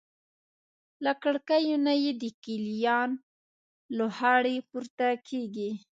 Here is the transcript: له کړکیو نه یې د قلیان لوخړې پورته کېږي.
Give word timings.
له 1.03 1.11
کړکیو 1.23 1.75
نه 1.87 1.93
یې 2.03 2.11
د 2.21 2.23
قلیان 2.43 3.09
لوخړې 3.97 4.55
پورته 4.69 5.07
کېږي. 5.27 5.69